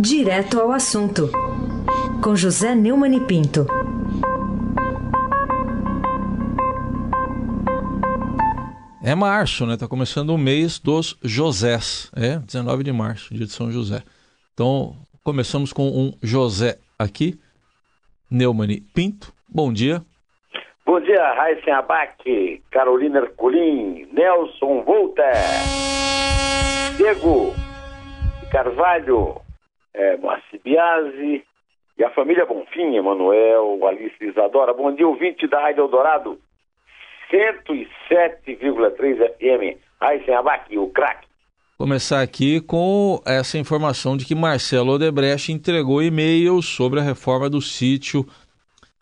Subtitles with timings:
[0.00, 1.28] Direto ao assunto,
[2.22, 3.66] com José Neumann e Pinto.
[9.02, 9.76] É março, né?
[9.76, 12.12] Tá começando o mês dos Josés.
[12.14, 14.02] É, 19 de março, dia de São José.
[14.54, 14.94] Então,
[15.24, 17.38] começamos com um José aqui,
[18.30, 19.32] Neumann e Pinto.
[19.48, 20.00] Bom dia.
[20.86, 25.34] Bom dia, Raíssen Abac, Carolina Herculin, Nelson Volter,
[26.96, 27.52] Diego
[28.50, 29.47] Carvalho,
[29.94, 31.44] é, Moacir Biasi
[31.96, 34.72] e a família Bonfim, Emanuel, Alice Isadora.
[34.72, 36.38] Bom dia, ouvinte da Rádio Eldorado,
[37.30, 39.78] 107,3 FM.
[40.00, 41.26] Raíssen Abac, o craque.
[41.76, 47.60] Começar aqui com essa informação de que Marcelo Odebrecht entregou e-mails sobre a reforma do
[47.60, 48.26] sítio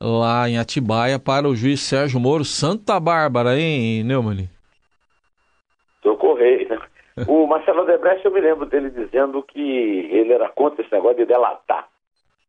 [0.00, 2.44] lá em Atibaia para o juiz Sérgio Moro.
[2.44, 4.48] Santa Bárbara, hein, Neumann?
[6.02, 6.78] Socorrei, né?
[7.28, 11.26] O Marcelo Odebrecht, eu me lembro dele dizendo que ele era contra esse negócio de
[11.26, 11.88] delatar.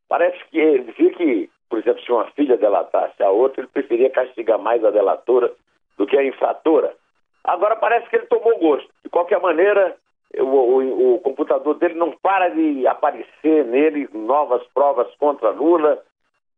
[0.08, 4.10] Parece que ele dizia que, por exemplo, se uma filha delatasse a outra, ele preferia
[4.10, 5.52] castigar mais a delatora
[5.98, 6.94] do que a infratora.
[7.44, 8.90] Agora parece que ele tomou gosto.
[9.04, 9.95] De qualquer maneira,
[10.38, 16.02] o, o, o computador dele não para de aparecer nele novas provas contra Lula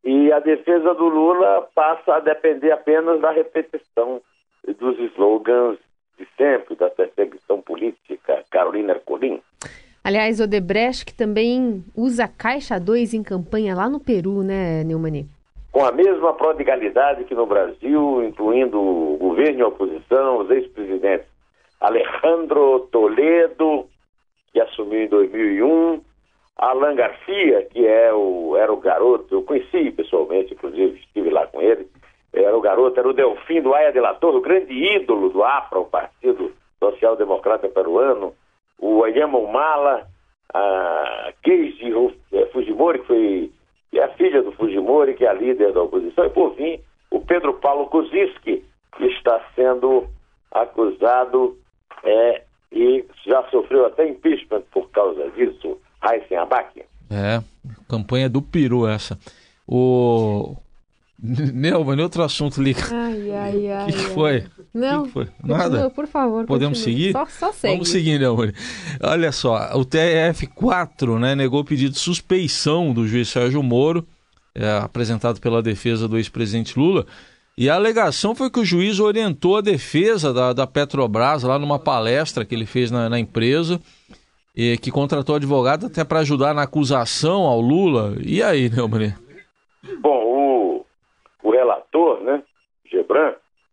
[0.04, 4.22] e a defesa do Lula passa a depender apenas da repetição
[4.78, 5.80] dos slogans
[6.24, 9.42] de sempre, da perseguição política, Carolina Ercolim.
[10.04, 15.28] Aliás, Odebrecht que também usa Caixa 2 em campanha lá no Peru, né, Neumani?
[15.72, 21.28] Com a mesma prodigalidade que no Brasil, incluindo o governo e a oposição, os ex-presidentes
[21.80, 23.86] Alejandro Toledo,
[24.52, 26.02] que assumiu em 2001,
[26.58, 31.62] Alan Garcia, que é o, era o garoto, eu conheci pessoalmente, inclusive estive lá com
[31.62, 31.88] ele,
[32.34, 35.44] era o garoto, era o Delfim do Aya de la Torre, o grande ídolo do
[35.44, 38.34] APRA, o Partido Social Democrata Peruano,
[38.80, 40.08] o Ayama Humala,
[40.54, 41.94] a Keiji
[42.32, 43.52] é, Fujimori, que foi
[43.92, 46.80] que é a filha do Fujimori, que é a líder da oposição, e por fim,
[47.12, 48.66] o Pedro Paulo Kuczynski,
[48.98, 50.08] que está sendo
[50.52, 51.56] acusado
[52.04, 52.42] é,
[52.72, 56.84] e já sofreu até impeachment por causa disso, Raíssen Abac.
[57.12, 57.40] É,
[57.88, 59.18] campanha do Peru essa.
[59.68, 60.56] O
[61.54, 62.76] Neumann, outro assunto ali.
[62.92, 63.84] Ai, ai, ai.
[63.84, 64.44] O que, que foi?
[64.74, 65.26] Não, que, que foi?
[65.26, 65.90] Continua, Nada?
[65.90, 66.46] por favor.
[66.46, 66.98] Podemos continue.
[66.98, 67.12] seguir?
[67.14, 67.74] Só, só segue.
[67.76, 68.52] Vamos seguir, Neumann.
[69.02, 74.06] Olha só, o TRF4 né, negou o pedido de suspeição do juiz Sérgio Moro,
[74.54, 77.06] é, apresentado pela defesa do ex-presidente Lula.
[77.58, 81.80] E a alegação foi que o juiz orientou a defesa da, da Petrobras lá numa
[81.80, 83.80] palestra que ele fez na, na empresa,
[84.56, 88.16] e que contratou advogado até para ajudar na acusação ao Lula.
[88.22, 89.14] E aí, Neumann?
[90.00, 90.86] Bom, o,
[91.44, 92.44] o relator, né,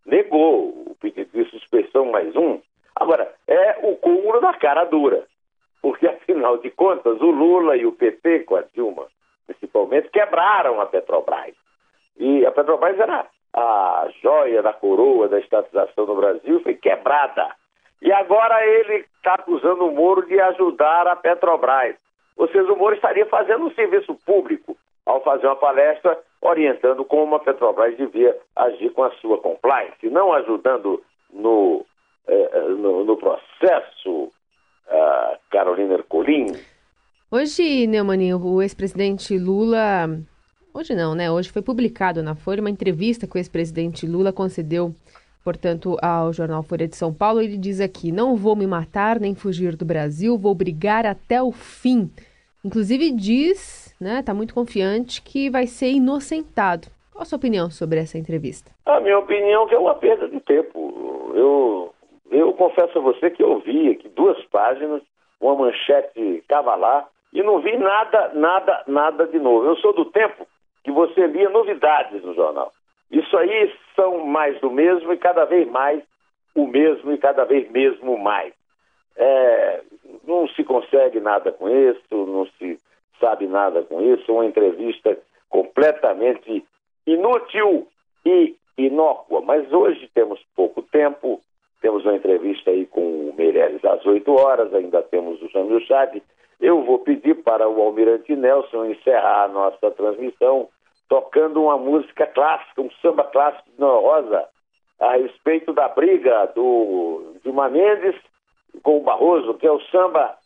[0.04, 2.60] Negou o pedido de suspeição mais um.
[2.96, 5.24] Agora, é o cúmulo da cara dura,
[5.80, 9.06] porque afinal de contas, o Lula e o PT, com a Dilma,
[9.46, 11.54] principalmente, quebraram a Petrobras.
[12.18, 17.54] E a Petrobras era a joia da coroa da estatização no Brasil, foi quebrada.
[18.02, 21.96] E agora ele está acusando o Moro de ajudar a Petrobras.
[22.36, 27.34] Ou seja, o Moro estaria fazendo um serviço público ao fazer uma palestra orientando como
[27.34, 31.02] a Petrobras devia agir com a sua compliance, não ajudando
[31.32, 31.84] no,
[32.26, 34.24] eh, no, no, processo
[34.88, 36.46] uh, Carolina Ercolim.
[37.30, 40.08] Hoje, Neumann, o ex-presidente Lula.
[40.72, 41.30] Hoje não, né?
[41.30, 44.94] Hoje foi publicado na Folha uma entrevista que o ex-presidente Lula concedeu,
[45.44, 47.40] portanto, ao jornal Folha de São Paulo.
[47.40, 51.52] Ele diz aqui: Não vou me matar nem fugir do Brasil, vou brigar até o
[51.52, 52.10] fim.
[52.65, 56.88] Inclusive diz, né, tá muito confiante que vai ser inocentado.
[57.10, 58.71] Qual a sua opinião sobre essa entrevista?
[58.87, 61.32] A minha opinião é que é uma perda de tempo.
[61.34, 61.94] Eu,
[62.31, 65.03] eu confesso a você que eu vi aqui duas páginas,
[65.41, 69.66] uma manchete cavalar, e não vi nada, nada, nada de novo.
[69.66, 70.47] Eu sou do tempo
[70.84, 72.72] que você lia novidades no jornal.
[73.10, 76.03] Isso aí são mais do mesmo e cada vez mais
[76.54, 78.53] o mesmo e cada vez mesmo mais.
[79.16, 79.82] É,
[80.26, 82.78] não se consegue nada com isso, não se
[83.18, 85.16] sabe nada com isso, uma entrevista
[85.48, 86.65] completamente
[87.07, 87.86] inútil
[88.24, 89.41] e inócua.
[89.42, 91.41] Mas hoje temos pouco tempo,
[91.80, 96.21] temos uma entrevista aí com o Meirelles às 8 horas, ainda temos o Jamil Chad.
[96.60, 100.68] Eu vou pedir para o Almirante Nelson encerrar a nossa transmissão
[101.09, 104.47] tocando uma música clássica, um samba clássico de Rosa,
[105.01, 108.15] a respeito da briga do Dilma Mendes
[108.82, 110.36] com o Barroso, que é o samba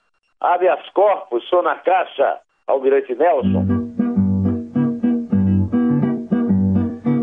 [0.41, 3.65] habeas corpus, sou na caixa, Almirante Nelson.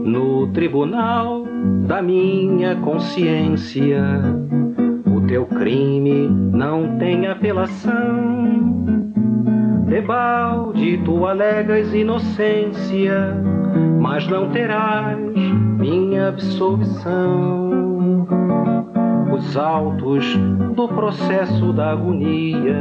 [0.04, 1.44] No tribunal
[1.88, 4.02] da minha consciência,
[5.06, 8.42] o teu crime não tem apelação.
[9.88, 13.36] Debalde tu alegas inocência,
[14.00, 15.18] mas não terás
[15.78, 17.81] minha absolvição.
[19.52, 20.38] Os autos
[20.78, 22.74] do processo da agonia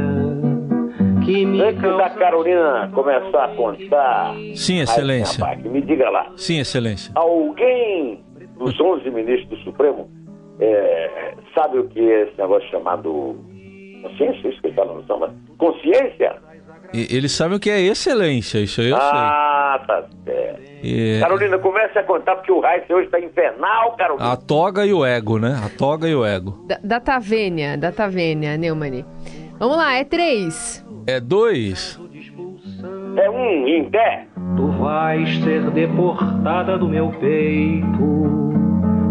[1.25, 4.33] que me Antes da Carolina começar a contar.
[4.55, 5.43] Sim, excelência.
[5.45, 6.31] Ai, me diga lá.
[6.37, 7.11] Sim, excelência.
[7.15, 8.23] Alguém
[8.57, 10.09] dos 11 ministros do Supremo
[10.61, 13.35] é, sabe o que é esse negócio chamado
[14.01, 14.47] consciência?
[14.47, 15.35] Isso que ele fala no samba?
[15.57, 16.37] Consciência?
[16.93, 19.87] E, eles sabem o que é excelência, isso aí eu ah, sei.
[19.87, 20.20] tá certo.
[20.83, 21.19] E...
[21.19, 24.31] Carolina, comece a contar, porque o Raíssa hoje está infernal, Carolina.
[24.31, 25.59] A toga e o ego, né?
[25.63, 26.65] A toga e o ego.
[26.67, 29.05] Da, da Tavênia, da Tavênia, Neumann.
[29.59, 30.83] Vamos lá, é três.
[31.05, 31.99] É dois.
[33.15, 34.25] É um em pé.
[34.55, 38.31] Tu vais ser deportada do meu peito,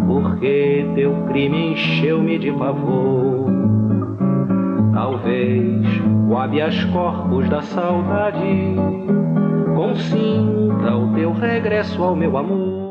[0.06, 3.59] porque teu crime encheu-me de pavor.
[5.00, 5.86] Talvez
[6.28, 8.76] o habeas corpus da saudade
[9.74, 12.89] consinta o teu regresso ao meu amor.